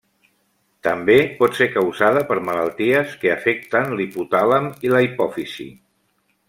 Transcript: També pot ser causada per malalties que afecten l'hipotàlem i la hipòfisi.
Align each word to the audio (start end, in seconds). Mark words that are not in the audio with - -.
També 0.87 1.17
pot 1.41 1.59
ser 1.59 1.67
causada 1.75 2.25
per 2.31 2.39
malalties 2.47 3.13
que 3.25 3.33
afecten 3.37 3.95
l'hipotàlem 4.01 4.71
i 4.89 4.95
la 4.97 5.07
hipòfisi. 5.09 5.73